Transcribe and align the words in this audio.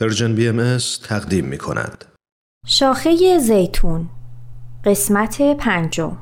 پرژن 0.00 0.34
بی 0.34 0.48
ام 0.48 0.78
تقدیم 1.02 1.44
می 1.44 1.58
کند. 1.58 2.04
شاخه 2.66 3.38
زیتون 3.38 4.08
قسمت 4.84 5.42
پنجم 5.42 6.16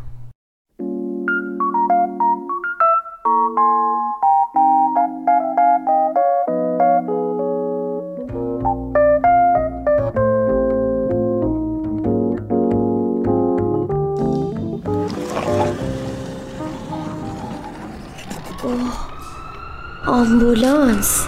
آمبولانس 20.06 21.26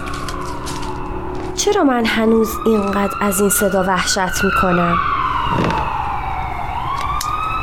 چرا 1.59 1.84
من 1.84 2.04
هنوز 2.04 2.48
اینقدر 2.66 3.14
از 3.20 3.40
این 3.40 3.50
صدا 3.50 3.82
وحشت 3.82 4.44
می‌کنم؟ 4.44 4.96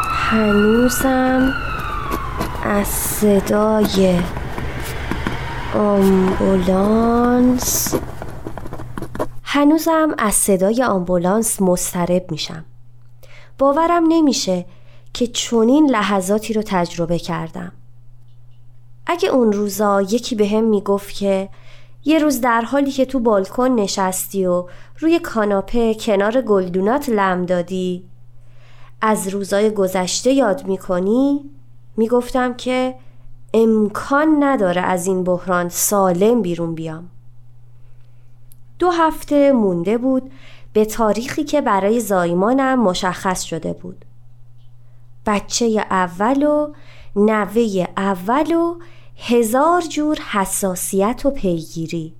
هنوزم 0.09 1.53
از 2.63 2.87
صدای 2.87 4.19
آمبولانس 5.75 7.15
هنوزم 9.43 10.15
از 10.17 10.33
صدای 10.33 10.83
آمبولانس 10.83 11.61
مسترب 11.61 12.31
میشم. 12.31 12.65
باورم 13.57 14.03
نمیشه 14.07 14.65
که 15.13 15.27
چنین 15.27 15.89
لحظاتی 15.89 16.53
رو 16.53 16.61
تجربه 16.65 17.19
کردم. 17.19 17.71
اگه 19.07 19.29
اون 19.29 19.51
روزا 19.51 20.01
یکی 20.01 20.35
به 20.35 20.47
هم 20.47 20.63
می‌گفت 20.63 21.15
که 21.15 21.49
یه 22.05 22.19
روز 22.19 22.41
در 22.41 22.61
حالی 22.61 22.91
که 22.91 23.05
تو 23.05 23.19
بالکن 23.19 23.67
نشستی 23.69 24.45
و 24.45 24.67
روی 24.99 25.19
کاناپه 25.19 25.93
کنار 25.93 26.41
گلدونات 26.41 27.09
لم 27.09 27.45
دادی. 27.45 28.05
از 29.01 29.27
روزای 29.27 29.69
گذشته 29.69 30.31
یاد 30.31 30.67
می‌کنی؟ 30.67 31.49
می‌گفتم 31.97 32.53
که 32.53 32.95
امکان 33.53 34.43
نداره 34.43 34.81
از 34.81 35.07
این 35.07 35.23
بحران 35.23 35.69
سالم 35.69 36.41
بیرون 36.41 36.75
بیام. 36.75 37.09
دو 38.79 38.91
هفته 38.91 39.51
مونده 39.51 39.97
بود 39.97 40.31
به 40.73 40.85
تاریخی 40.85 41.43
که 41.43 41.61
برای 41.61 41.99
زایمانم 41.99 42.79
مشخص 42.79 43.41
شده 43.43 43.73
بود. 43.73 44.05
بچه 45.25 45.85
اول 45.89 46.43
و 46.43 46.73
نوه 47.15 47.87
اول 47.97 48.55
و 48.55 48.75
هزار 49.17 49.81
جور 49.81 50.17
حساسیت 50.31 51.21
و 51.25 51.31
پیگیری 51.31 52.13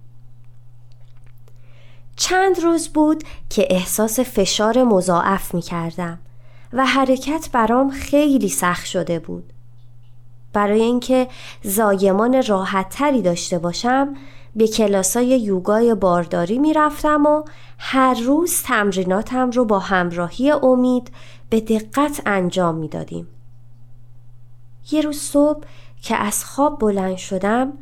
چند 2.15 2.59
روز 2.59 2.87
بود 2.87 3.23
که 3.49 3.67
احساس 3.69 4.19
فشار 4.19 4.83
مضاعف 4.83 5.53
می 5.53 5.61
کردم 5.61 6.19
و 6.73 6.85
حرکت 6.85 7.49
برام 7.51 7.89
خیلی 7.89 8.49
سخت 8.49 8.85
شده 8.85 9.19
بود 9.19 9.53
برای 10.53 10.81
اینکه 10.81 11.27
زایمان 11.63 12.43
راحت 12.43 12.89
تری 12.89 13.21
داشته 13.21 13.59
باشم 13.59 14.15
به 14.55 14.67
کلاسای 14.67 15.27
یوگای 15.27 15.95
بارداری 15.95 16.59
می 16.59 16.73
رفتم 16.73 17.25
و 17.25 17.43
هر 17.77 18.13
روز 18.13 18.61
تمریناتم 18.63 19.51
رو 19.51 19.65
با 19.65 19.79
همراهی 19.79 20.51
امید 20.51 21.11
به 21.49 21.61
دقت 21.61 22.21
انجام 22.25 22.75
می 22.75 22.87
دادیم. 22.87 23.27
یه 24.91 25.01
روز 25.01 25.17
صبح 25.17 25.63
که 26.05 26.15
از 26.15 26.45
خواب 26.45 26.79
بلند 26.79 27.17
شدم 27.17 27.73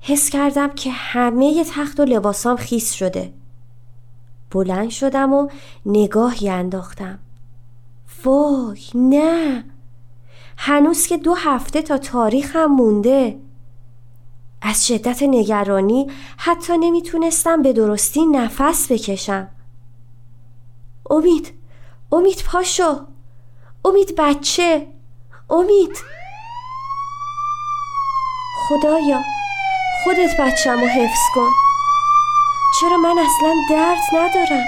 حس 0.00 0.30
کردم 0.30 0.68
که 0.70 0.90
همه 0.90 1.64
تخت 1.64 2.00
و 2.00 2.04
لباسام 2.04 2.56
خیس 2.56 2.92
شده. 2.92 3.32
بلند 4.50 4.90
شدم 4.90 5.32
و 5.32 5.48
نگاهی 5.86 6.48
انداختم. 6.48 7.18
وای 8.24 8.80
نه! 8.94 9.64
هنوز 10.56 11.06
که 11.06 11.16
دو 11.16 11.34
هفته 11.34 11.82
تا 11.82 11.98
تاریخم 11.98 12.64
مونده. 12.66 13.38
از 14.62 14.86
شدت 14.86 15.22
نگرانی 15.22 16.10
حتی 16.36 16.78
نمی‌تونستم 16.78 17.62
به 17.62 17.72
درستی 17.72 18.26
نفس 18.26 18.92
بکشم. 18.92 19.48
امید 21.10 21.52
امید 22.12 22.42
پاشو. 22.46 23.06
امید 23.84 24.14
بچه. 24.18 24.86
امید. 25.50 25.96
خدایا 28.68 29.22
خودت 30.04 30.36
بچم 30.40 30.80
رو 30.80 30.86
حفظ 30.86 31.20
کن. 31.34 31.50
چرا 32.80 32.96
من 32.96 33.18
اصلا 33.18 33.54
درد 33.70 33.98
ندارم؟ 34.12 34.66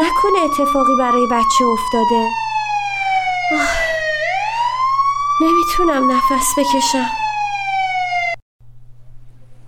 نکنه 0.00 0.38
اتفاقی 0.44 0.96
برای 0.98 1.26
بچه 1.26 1.64
افتاده. 1.64 2.28
آه. 3.52 3.68
نمی‌تونم 5.40 6.12
نفس 6.12 6.46
بکشم. 6.58 7.10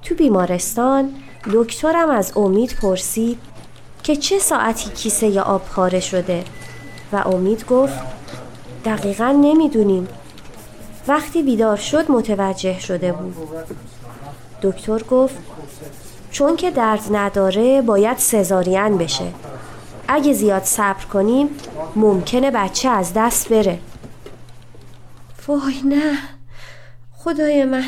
تو 0.03 0.15
بیمارستان 0.15 1.15
دکترم 1.53 2.11
از 2.11 2.37
امید 2.37 2.77
پرسید 2.83 3.39
که 4.03 4.17
چه 4.17 4.39
ساعتی 4.39 4.91
کیسه 4.91 5.41
آب 5.41 5.65
پاره 5.65 6.01
شده 6.01 6.45
و 7.13 7.17
امید 7.17 7.67
گفت 7.67 7.99
دقیقا 8.85 9.31
نمی‌دونیم. 9.41 10.09
وقتی 11.09 11.43
بیدار 11.43 11.77
شد 11.77 12.11
متوجه 12.11 12.81
شده 12.81 13.13
بود. 13.13 13.37
دکتر 14.63 15.03
گفت 15.03 15.37
چون 16.31 16.57
که 16.57 16.71
درد 16.71 17.03
نداره 17.11 17.83
باید 17.83 18.19
سزارین 18.19 18.99
بشه. 18.99 19.33
اگه 20.09 20.33
زیاد 20.33 20.63
صبر 20.63 21.05
کنیم 21.05 21.49
ممکنه 21.97 22.51
بچه 22.51 22.89
از 22.89 23.13
دست 23.15 23.49
بره. 23.49 23.79
وای 25.49 25.83
نه 25.85 26.19
خدای 27.13 27.65
من. 27.65 27.85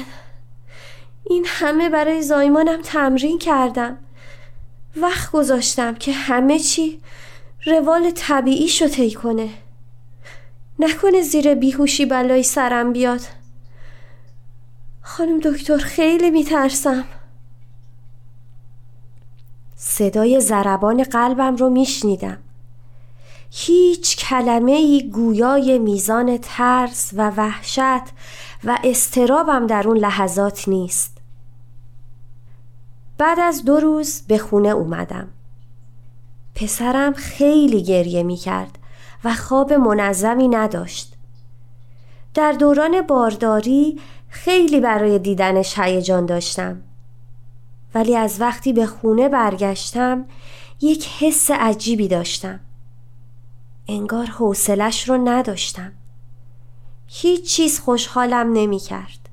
این 1.24 1.44
همه 1.48 1.88
برای 1.88 2.22
زایمانم 2.22 2.82
تمرین 2.82 3.38
کردم. 3.38 3.98
وقت 4.96 5.30
گذاشتم 5.30 5.94
که 5.94 6.12
همه 6.12 6.58
چی 6.58 7.00
روال 7.66 8.10
طبیعی 8.10 8.68
شو 8.68 8.88
طی 8.88 9.10
کنه. 9.10 9.48
نکنه 10.78 11.22
زیر 11.22 11.54
بیهوشی 11.54 12.06
بلایی 12.06 12.42
سرم 12.42 12.92
بیاد. 12.92 13.20
خانم 15.02 15.40
دکتر 15.40 15.76
خیلی 15.76 16.30
میترسم. 16.30 17.04
صدای 19.76 20.40
زربان 20.40 21.02
قلبم 21.02 21.56
رو 21.56 21.70
میشنیدم. 21.70 22.38
هیچ 23.50 24.16
کلمه 24.16 24.72
ای 24.72 25.10
گویای 25.10 25.78
میزان 25.78 26.38
ترس 26.42 27.10
و 27.16 27.30
وحشت 27.30 28.12
و 28.64 28.78
استرابم 28.84 29.66
در 29.66 29.88
اون 29.88 29.96
لحظات 29.96 30.68
نیست. 30.68 31.18
بعد 33.18 33.40
از 33.40 33.64
دو 33.64 33.80
روز 33.80 34.22
به 34.28 34.38
خونه 34.38 34.68
اومدم. 34.68 35.28
پسرم 36.54 37.12
خیلی 37.12 37.82
گریه 37.82 38.22
می 38.22 38.36
کرد 38.36 38.78
و 39.26 39.34
خواب 39.34 39.72
منظمی 39.72 40.48
نداشت. 40.48 41.14
در 42.34 42.52
دوران 42.52 43.02
بارداری 43.02 44.00
خیلی 44.28 44.80
برای 44.80 45.18
دیدنش 45.18 45.78
هیجان 45.78 46.26
داشتم. 46.26 46.82
ولی 47.94 48.16
از 48.16 48.40
وقتی 48.40 48.72
به 48.72 48.86
خونه 48.86 49.28
برگشتم 49.28 50.24
یک 50.80 51.08
حس 51.18 51.50
عجیبی 51.50 52.08
داشتم. 52.08 52.60
انگار 53.88 54.26
حوصلش 54.26 55.08
رو 55.08 55.28
نداشتم. 55.28 55.92
هیچ 57.06 57.54
چیز 57.54 57.80
خوشحالم 57.80 58.52
نمی 58.52 58.78
کرد. 58.78 59.28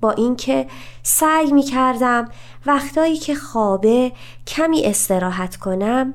با 0.00 0.10
اینکه 0.10 0.66
سعی 1.02 1.52
می 1.52 1.62
کردم 1.62 2.28
وقتایی 2.66 3.16
که 3.16 3.34
خوابه 3.34 4.12
کمی 4.46 4.84
استراحت 4.84 5.56
کنم 5.56 6.14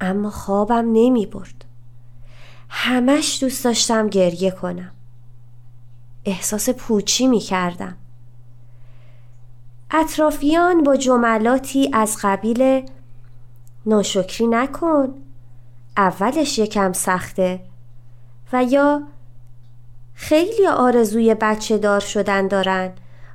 اما 0.00 0.30
خوابم 0.30 0.92
نمی 0.92 1.26
برد. 1.26 1.65
همش 2.68 3.38
دوست 3.40 3.64
داشتم 3.64 4.08
گریه 4.08 4.50
کنم. 4.50 4.90
احساس 6.24 6.70
پوچی 6.70 7.26
می 7.26 7.38
کردم 7.38 7.96
اطرافیان 9.90 10.82
با 10.82 10.96
جملاتی 10.96 11.90
از 11.92 12.18
قبیل 12.22 12.88
ناشکری 13.86 14.46
نکن. 14.46 15.14
اولش 15.96 16.58
یکم 16.58 16.92
سخته 16.92 17.60
و 18.52 18.64
یا 18.64 19.02
خیلی 20.14 20.66
آرزوی 20.66 21.34
بچه 21.34 21.78
دار 21.78 22.00
شدن 22.00 22.48
دارن. 22.48 22.92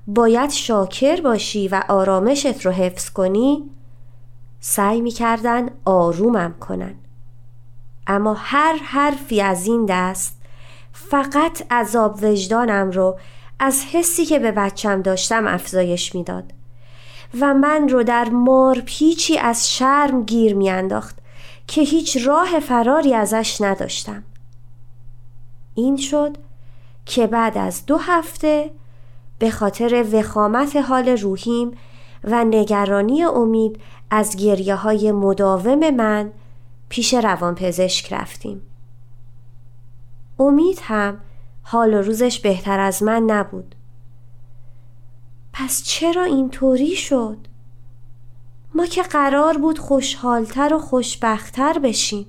باید 0.08 0.50
شاکر 0.50 1.22
باشی 1.22 1.68
و 1.68 1.84
آرامشت 1.90 2.66
رو 2.66 2.72
حفظ 2.72 3.10
کنی. 3.10 3.70
سعی 4.60 5.02
می‌کردن 5.02 5.70
آرومم 5.86 6.54
کنن. 6.60 6.96
اما 8.08 8.34
هر 8.34 8.76
حرفی 8.84 9.42
از 9.42 9.68
این 9.68 9.86
دست 9.86 10.42
فقط 10.94 11.72
عذاب 11.72 12.20
وجدانم 12.24 12.92
رو 12.92 13.20
از 13.60 13.86
حسی 13.92 14.26
که 14.26 14.40
به 14.40 14.52
بچم 14.52 15.02
داشتم 15.02 15.48
افزایش 15.48 16.16
می‌داد 16.16 16.54
و 17.40 17.54
من 17.54 17.90
رو 17.90 18.04
در 18.04 18.30
مار 18.30 18.80
پیچی 18.80 19.38
از 19.38 19.72
شرم 19.72 20.24
گیر 20.24 20.56
میانداخت 20.56 21.18
که 21.68 21.82
هیچ 21.82 22.28
راه 22.28 22.60
فراری 22.60 23.14
ازش 23.14 23.62
نداشتم. 23.62 24.24
این 25.76 25.98
شد 25.98 26.38
که 27.06 27.28
بعد 27.28 27.58
از 27.58 27.86
دو 27.86 27.98
هفته 27.98 28.72
به 29.40 29.52
خاطر 29.52 30.06
وخامت 30.14 30.76
حال 30.76 31.10
روحیم 31.10 31.72
و 32.24 32.44
نگرانی 32.44 33.24
امید 33.24 33.80
از 34.12 34.36
گریه 34.36 34.76
های 34.76 35.12
مداوم 35.12 35.90
من 35.90 36.32
پیش 36.92 37.14
روانپزشک 37.14 38.14
رفتیم. 38.14 38.62
امید 40.40 40.80
هم 40.82 41.18
حال 41.64 41.94
و 41.94 42.02
روزش 42.02 42.40
بهتر 42.40 42.80
از 42.80 43.04
من 43.04 43.24
نبود. 43.24 43.76
پس 45.54 45.84
چرا 45.84 46.24
اینطوری 46.24 46.96
شد؟ 46.96 47.38
ما 48.76 48.86
که 48.86 49.04
قرار 49.04 49.58
بود 49.58 49.80
خوشحالتر 49.80 50.74
و 50.74 50.80
خوشبختتر 50.80 51.80
بشیم. 51.80 52.26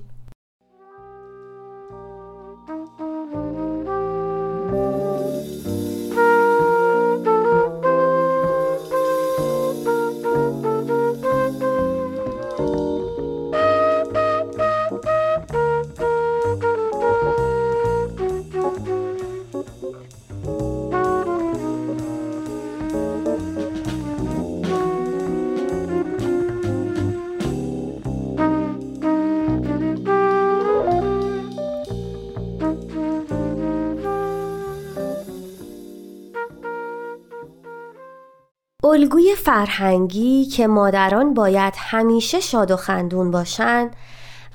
الگوی 38.93 39.35
فرهنگی 39.35 40.45
که 40.45 40.67
مادران 40.67 41.33
باید 41.33 41.73
همیشه 41.77 42.39
شاد 42.39 42.71
و 42.71 42.75
خندون 42.75 43.31
باشند 43.31 43.95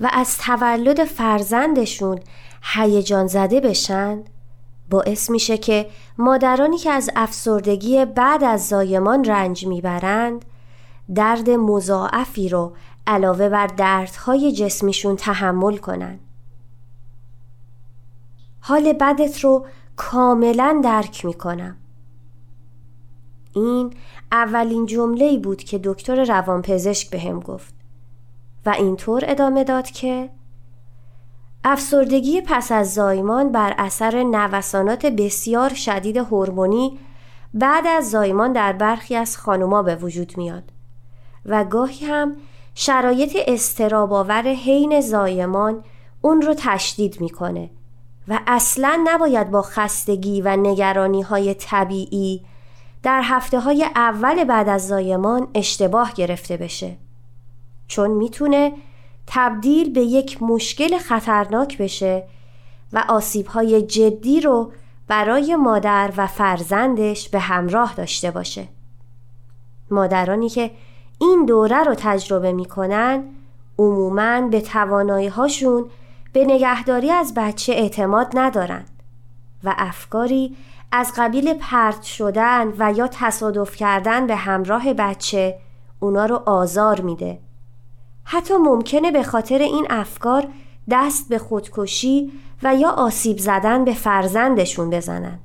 و 0.01 0.11
از 0.13 0.39
تولد 0.39 1.05
فرزندشون 1.05 2.21
هیجان 2.63 3.27
زده 3.27 3.61
بشن 3.61 4.23
باعث 4.91 5.31
میشه 5.31 5.59
که 5.59 5.91
مادرانی 6.19 6.79
که 6.79 6.91
از 6.91 7.11
افسردگی 7.17 8.05
بعد 8.05 8.45
از 8.45 8.69
زایمان 8.69 9.25
رنج 9.25 9.67
می‌برند 9.67 10.45
درد 11.15 11.51
مضاعفی 11.51 12.49
رو 12.49 12.73
علاوه 13.07 13.49
بر 13.49 13.67
دردهای 13.67 14.53
جسمیشون 14.53 15.17
تحمل 15.17 15.77
کنند. 15.77 16.21
حال 18.61 18.93
بدت 18.93 19.41
رو 19.41 19.67
کاملا 19.97 20.81
درک 20.85 21.25
می‌کنم. 21.25 21.77
این 23.65 23.93
اولین 24.33 24.87
جمله 24.87 25.39
بود 25.39 25.63
که 25.63 25.81
دکتر 25.85 26.25
روانپزشک 26.25 27.11
به 27.11 27.21
هم 27.21 27.41
گفت 27.41 27.75
و 28.67 28.71
اینطور 28.71 29.25
ادامه 29.27 29.65
داد 29.65 29.87
که 29.87 30.31
افسردگی 31.65 32.41
پس 32.41 32.73
از 32.73 32.95
زایمان 32.95 33.53
بر 33.53 33.75
اثر 33.79 34.23
نوسانات 34.23 35.07
بسیار 35.07 35.75
شدید 35.75 36.17
هورمونی 36.17 36.99
بعد 37.55 37.87
از 37.87 38.11
زایمان 38.11 38.53
در 38.53 38.73
برخی 38.73 39.17
از 39.17 39.37
خانوما 39.37 39.83
به 39.83 39.97
وجود 39.97 40.33
میاد 40.37 40.73
و 41.47 41.65
گاهی 41.65 42.07
هم 42.07 42.37
شرایط 42.75 43.37
استراباور 43.47 44.43
حین 44.43 45.01
زایمان 45.01 45.85
اون 46.21 46.43
رو 46.43 46.55
تشدید 46.59 47.21
می‌کنه 47.21 47.71
و 48.29 48.41
اصلا 48.47 49.01
نباید 49.05 49.51
با 49.51 49.63
خستگی 49.63 50.43
و 50.43 50.57
نگرانی 50.57 51.23
های 51.23 51.55
طبیعی 51.55 52.45
در 53.03 53.23
هفته 53.25 53.61
های 53.61 53.85
اول 53.85 54.45
بعد 54.45 54.69
از 54.69 54.89
زایمان 54.89 55.49
اشتباه 55.55 56.13
گرفته 56.13 56.57
بشه. 56.57 56.97
چون 57.89 58.11
می‌تونه 58.11 58.73
تبدیل 59.27 59.93
به 59.93 60.01
یک 60.01 60.43
مشکل 60.43 60.99
خطرناک 60.99 61.79
بشه 61.79 62.25
و 62.93 63.05
آسیب 63.09 63.47
های 63.47 63.83
جدی 63.83 64.41
رو 64.41 64.73
برای 65.09 65.57
مادر 65.57 66.13
و 66.17 66.27
فرزندش 66.27 67.29
به 67.29 67.39
همراه 67.39 67.95
داشته 67.95 68.31
باشه. 68.31 68.69
مادرانی 69.91 70.49
که 70.49 70.71
این 71.21 71.45
دوره 71.45 71.85
رو 71.85 71.95
تجربه 71.95 72.53
می‌کنن 72.53 73.25
عموماً 73.79 74.41
به 74.41 74.61
توانایی 74.61 75.29
هاشون 75.29 75.91
به 76.33 76.45
نگهداری 76.45 77.11
از 77.11 77.35
بچه 77.37 77.73
اعتماد 77.73 78.31
ندارن 78.35 78.85
و 79.65 79.75
افکاری 79.79 80.57
از 80.93 81.13
قبیل 81.17 81.55
پرت 81.55 82.03
شدن 82.03 82.73
و 82.79 82.93
یا 82.93 83.09
تصادف 83.09 83.77
کردن 83.77 84.27
به 84.27 84.37
همراه 84.37 84.95
بچه 84.95 85.59
اونا 86.01 86.27
رو 86.27 86.43
آزار 86.47 87.01
میده. 87.01 87.39
حتی 88.25 88.55
ممکنه 88.57 89.11
به 89.11 89.23
خاطر 89.23 89.59
این 89.59 89.87
افکار 89.91 90.49
دست 90.91 91.29
به 91.29 91.39
خودکشی 91.39 92.33
و 92.63 92.75
یا 92.75 92.91
آسیب 92.91 93.39
زدن 93.39 93.85
به 93.85 93.95
فرزندشون 93.95 94.91
بزنن. 94.91 95.39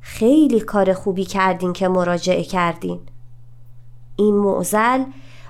خیلی 0.00 0.60
کار 0.60 0.92
خوبی 0.92 1.24
کردین 1.24 1.72
که 1.72 1.88
مراجعه 1.88 2.42
کردین. 2.42 3.00
این 4.16 4.34
معزل 4.34 5.04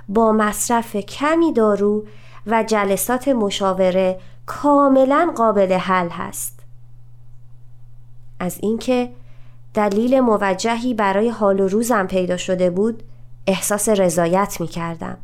با 0.09 0.33
مصرف 0.33 0.97
کمی 0.97 1.53
دارو 1.53 2.05
و 2.47 2.63
جلسات 2.63 3.29
مشاوره 3.29 4.21
کاملا 4.47 5.33
قابل 5.37 5.73
حل 5.73 6.09
هست. 6.09 6.56
از 8.41 8.59
اینکه 8.63 9.11
دلیل 9.75 10.21
موجهی 10.21 10.95
برای 10.95 11.29
حال 11.29 11.61
و 11.61 11.69
روزم 11.69 12.07
پیدا 12.07 12.37
شده 12.37 12.71
بود 12.71 13.03
احساس 13.47 13.89
رضایت 13.89 14.57
می 14.61 14.67
کردم 14.67 15.17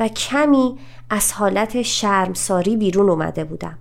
و 0.00 0.08
کمی 0.08 0.78
از 1.10 1.32
حالت 1.32 1.82
شرمساری 1.82 2.76
بیرون 2.76 3.10
اومده 3.10 3.44
بودم. 3.44 3.78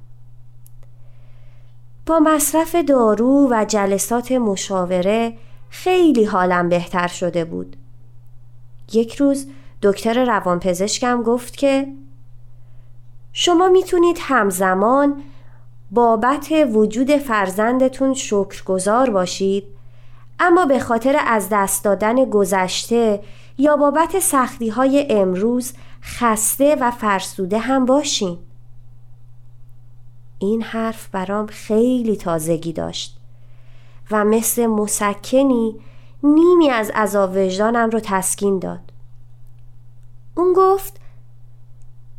با 2.06 2.19
مصرف 2.19 2.75
دارو 2.75 3.47
و 3.51 3.65
جلسات 3.65 4.31
مشاوره 4.31 5.33
خیلی 5.69 6.24
حالم 6.24 6.69
بهتر 6.69 7.07
شده 7.07 7.45
بود. 7.45 7.75
یک 8.94 9.15
روز 9.15 9.47
دکتر 9.81 10.25
روانپزشکم 10.25 11.24
گفت 11.24 11.57
که 11.57 11.88
شما 13.33 13.69
می‌تونید 13.69 14.18
همزمان 14.19 15.21
بابت 15.91 16.51
وجود 16.73 17.17
فرزندتون 17.17 18.13
شکرگزار 18.13 19.09
باشید. 19.09 19.63
اما 20.39 20.65
به 20.65 20.79
خاطر 20.79 21.21
از 21.27 21.47
دست 21.51 21.83
دادن 21.83 22.25
گذشته 22.25 23.21
یا 23.57 23.77
بابت 23.77 24.19
سختی 24.19 24.69
های 24.69 25.07
امروز 25.09 25.73
خسته 26.03 26.77
و 26.81 26.91
فرسوده 26.91 27.57
هم 27.57 27.85
باشین. 27.85 28.37
این 30.39 30.61
حرف 30.61 31.07
برام 31.07 31.47
خیلی 31.47 32.15
تازگی 32.15 32.73
داشت 32.73 33.17
و 34.11 34.25
مثل 34.25 34.65
مسکنی 34.65 35.75
نیمی 36.23 36.69
از 36.69 36.89
عذاب 36.89 37.31
وجدانم 37.35 37.89
رو 37.89 37.99
تسکین 38.03 38.59
داد. 38.59 38.79
اون 40.35 40.53
گفت 40.53 40.99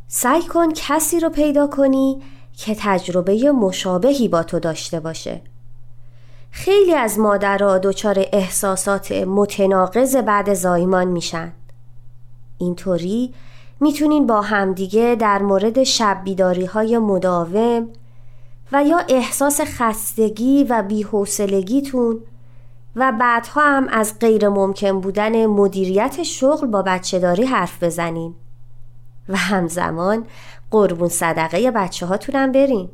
سعی 0.07 0.41
کن 0.41 0.73
کسی 0.73 1.19
رو 1.19 1.29
پیدا 1.29 1.67
کنی 1.67 2.21
که 2.57 2.75
تجربه 2.79 3.51
مشابهی 3.51 4.27
با 4.27 4.43
تو 4.43 4.59
داشته 4.59 4.99
باشه. 4.99 5.41
خیلی 6.51 6.93
از 6.93 7.19
مادرها 7.19 7.77
دچار 7.77 8.25
احساسات 8.33 9.11
متناقض 9.11 10.15
بعد 10.15 10.53
زایمان 10.53 11.07
میشن. 11.07 11.53
اینطوری 12.57 13.33
می‌تونین 13.79 14.27
با 14.27 14.41
همدیگه 14.41 15.15
در 15.19 15.41
مورد 15.41 15.83
شب 15.83 16.23
های 16.73 16.97
مداوم 16.97 17.87
و 18.71 18.83
یا 18.83 18.97
احساس 19.09 19.61
خستگی 19.61 20.63
و 20.63 20.83
بیحوصلگیتون 20.83 22.19
و 22.95 23.13
بعدها 23.19 23.61
هم 23.61 23.87
از 23.87 24.19
غیر 24.19 24.49
ممکن 24.49 25.01
بودن 25.01 25.45
مدیریت 25.45 26.23
شغل 26.23 26.67
با 26.67 26.81
بچه 26.81 27.19
داری 27.19 27.43
حرف 27.43 27.83
بزنین. 27.83 28.35
و 29.31 29.35
همزمان 29.35 30.25
قربون 30.71 31.09
صدقه 31.09 31.71
بچه 31.71 32.05
هاتونم 32.05 32.51
برین. 32.51 32.89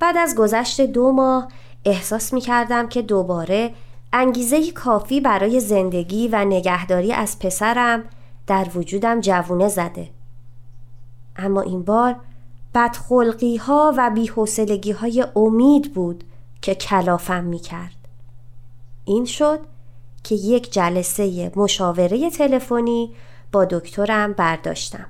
بعد 0.00 0.16
از 0.16 0.34
گذشت 0.34 0.80
دو 0.80 1.12
ماه 1.12 1.48
احساس 1.84 2.32
می 2.32 2.40
کردم 2.40 2.88
که 2.88 3.02
دوباره 3.02 3.74
انگیزه 4.12 4.72
کافی 4.72 5.20
برای 5.20 5.60
زندگی 5.60 6.28
و 6.28 6.44
نگهداری 6.44 7.12
از 7.12 7.38
پسرم 7.38 8.04
در 8.46 8.66
وجودم 8.74 9.20
جوونه 9.20 9.68
زده. 9.68 10.10
اما 11.36 11.60
این 11.60 11.82
بار 11.82 12.16
بدخلقی 12.74 13.56
ها 13.56 13.94
و 13.96 14.10
بیحسلگی 14.10 14.92
های 14.92 15.26
امید 15.36 15.94
بود 15.94 16.24
که 16.62 16.74
کلافم 16.74 17.44
می 17.44 17.58
کرد 17.58 18.08
این 19.04 19.24
شد 19.24 19.60
که 20.24 20.34
یک 20.34 20.72
جلسه 20.72 21.52
مشاوره 21.56 22.30
تلفنی 22.30 23.14
با 23.52 23.64
دکترم 23.64 24.32
برداشتم. 24.32 25.06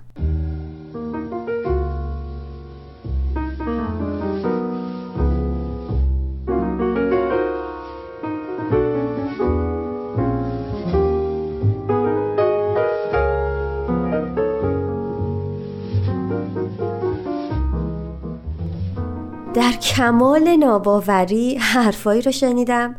در 19.54 19.72
کمال 19.72 20.56
ناباوری 20.56 21.56
حرفایی 21.56 22.22
رو 22.22 22.32
شنیدم 22.32 22.96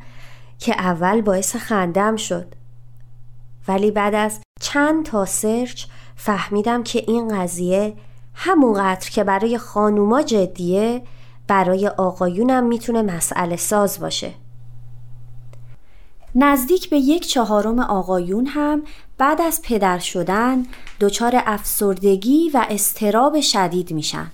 که 0.59 0.73
اول 0.73 1.21
باعث 1.21 1.55
خندم 1.55 2.15
شد 2.15 2.55
ولی 3.67 3.91
بعد 3.91 4.15
از 4.15 4.42
چند 4.73 5.05
تا 5.05 5.25
سرچ 5.25 5.85
فهمیدم 6.15 6.83
که 6.83 7.03
این 7.07 7.41
قضیه 7.41 7.93
همونقدر 8.33 9.09
که 9.09 9.23
برای 9.23 9.57
خانوما 9.57 10.21
جدیه 10.21 11.01
برای 11.47 11.87
آقایونم 11.87 12.63
می‌تونه 12.63 13.01
مسئله 13.01 13.55
ساز 13.55 13.99
باشه. 13.99 14.33
نزدیک 16.35 16.89
به 16.89 16.97
یک 16.97 17.27
چهارم 17.27 17.79
آقایون 17.79 18.45
هم 18.45 18.83
بعد 19.17 19.41
از 19.41 19.61
پدر 19.61 19.99
شدن 19.99 20.65
دچار 20.99 21.33
افسردگی 21.45 22.49
و 22.53 22.65
استراب 22.69 23.41
شدید 23.41 23.91
میشن. 23.91 24.31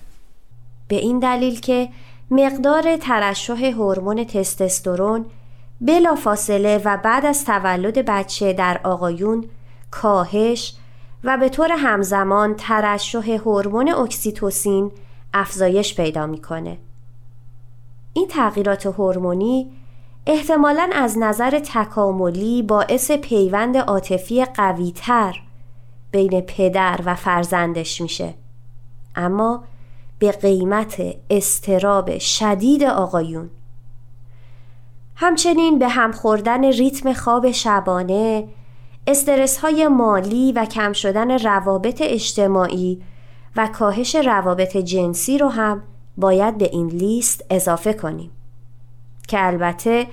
به 0.88 0.96
این 0.96 1.18
دلیل 1.18 1.60
که 1.60 1.88
مقدار 2.30 2.96
ترشح 2.96 3.64
هورمون 3.64 4.24
تستوسترون 4.24 5.24
بلا 5.80 6.14
فاصله 6.14 6.82
و 6.84 6.96
بعد 6.96 7.26
از 7.26 7.44
تولد 7.44 8.04
بچه 8.04 8.52
در 8.52 8.80
آقایون 8.84 9.44
کاهش 9.90 10.74
و 11.24 11.36
به 11.36 11.48
طور 11.48 11.72
همزمان 11.72 12.54
ترشح 12.54 13.30
هورمون 13.30 13.88
اکسیتوسین 13.88 14.92
افزایش 15.34 15.94
پیدا 15.94 16.26
می‌کنه. 16.26 16.78
این 18.12 18.28
تغییرات 18.28 18.86
هورمونی 18.86 19.70
احتمالا 20.26 20.90
از 20.94 21.18
نظر 21.18 21.58
تکاملی 21.58 22.62
باعث 22.62 23.10
پیوند 23.10 23.76
عاطفی 23.76 24.44
قویتر 24.44 25.42
بین 26.10 26.40
پدر 26.40 27.00
و 27.04 27.14
فرزندش 27.14 28.00
میشه 28.00 28.34
اما 29.16 29.64
به 30.18 30.32
قیمت 30.32 31.02
استراب 31.30 32.18
شدید 32.18 32.82
آقایون 32.84 33.50
همچنین 35.16 35.78
به 35.78 35.88
هم 35.88 36.12
خوردن 36.12 36.64
ریتم 36.64 37.12
خواب 37.12 37.50
شبانه 37.50 38.48
استرس 39.10 39.58
های 39.58 39.88
مالی 39.88 40.52
و 40.52 40.64
کم 40.64 40.92
شدن 40.92 41.38
روابط 41.38 42.02
اجتماعی 42.04 43.02
و 43.56 43.66
کاهش 43.66 44.14
روابط 44.14 44.76
جنسی 44.76 45.38
رو 45.38 45.48
هم 45.48 45.82
باید 46.16 46.58
به 46.58 46.70
این 46.72 46.86
لیست 46.86 47.44
اضافه 47.50 47.92
کنیم. 47.92 48.30
که 49.28 49.46
البته 49.46 50.06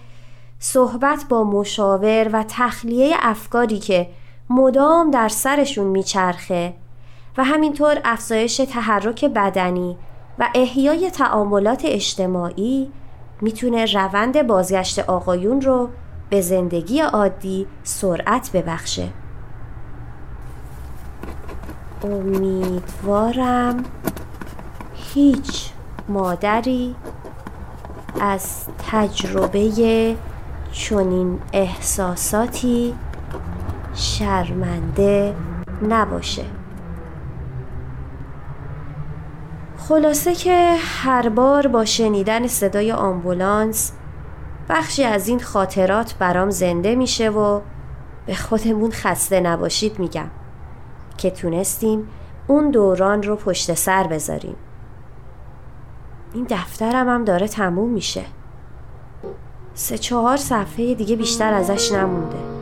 صحبت 0.60 1.26
با 1.30 1.44
مشاور 1.44 2.30
و 2.34 2.46
تخلیه 2.48 3.16
افکاری 3.20 3.80
که 3.80 4.10
مدام 4.50 5.12
در 5.12 5.30
سرشون 5.30 5.88
میچرخه 5.88 6.74
و 7.38 7.44
همینطور 7.44 8.02
افزایش 8.06 8.58
تحرک 8.58 9.26
بدنی 9.26 9.98
و 10.40 10.50
احیای 10.56 11.12
تعاملات 11.12 11.82
اجتماعی 11.86 12.92
می‌تونه 13.42 13.86
روند 13.86 14.48
بازگشت 14.48 15.00
آقایون 15.00 15.62
رو 15.62 15.90
به 16.30 16.42
زندگی 16.42 17.00
عادی 17.00 17.68
سرعت 17.84 18.52
ببخشه. 18.52 19.10
امیدوارم 22.04 23.84
هیچ 24.94 25.72
مادری 26.10 26.96
از 28.22 28.66
تجربه 28.92 30.16
چنین 30.72 31.40
احساساتی 31.54 32.96
شرمنده 33.94 35.36
نباشه. 35.90 36.46
خلاصه 39.78 40.36
که 40.36 40.76
هر 41.04 41.30
بار 41.30 41.68
با 41.68 41.86
شنیدن 41.86 42.48
صدای 42.48 42.92
آمبولانس 42.92 43.92
بخشی 44.70 45.04
از 45.04 45.28
این 45.28 45.40
خاطرات 45.40 46.16
برام 46.20 46.50
زنده 46.50 46.96
میشه 46.96 47.30
و 47.30 47.62
به 48.26 48.36
خودمون 48.36 48.92
خسته 48.92 49.40
نباشید 49.40 50.00
میگم 50.00 50.30
که 51.18 51.32
تونستیم 51.32 52.08
اون 52.48 52.72
دوران 52.72 53.24
رو 53.24 53.36
پشت 53.36 53.74
سر 53.74 54.08
بذاریم. 54.08 54.56
این 56.34 56.48
دفترم 56.50 57.10
هم 57.10 57.26
داره 57.26 57.48
تموم 57.48 57.90
میشه. 57.90 58.26
سه 59.74 59.98
چهار 59.98 60.38
صفحه 60.38 60.94
دیگه 60.94 61.16
بیشتر 61.16 61.54
ازش 61.54 61.92
نمونده. 61.92 62.57